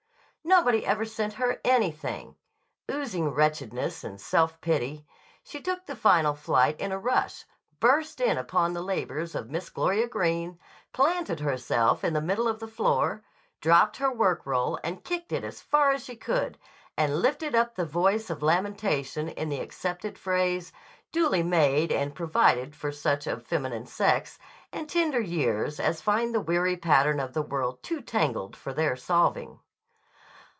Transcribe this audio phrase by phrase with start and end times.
[0.43, 2.35] Nobody ever sent her anything!
[2.89, 5.05] Oozing wretchedness and self pity,
[5.43, 7.45] she took the final flight in a rush,
[7.79, 10.59] burst in upon the labors of Miss Gloria Greene,
[10.93, 13.23] planted herself in the middle of the floor,
[13.61, 16.57] dropped her work roll and kicked it as far as she could,
[16.97, 20.73] and lifted up the voice of lamentation in the accepted phrase,
[21.11, 24.39] duly made and provided for such of feminine sex
[24.73, 28.95] and tender years as find the weary pattern of the world too tangled for their
[28.95, 29.59] solving.